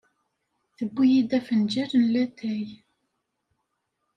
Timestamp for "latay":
2.13-2.65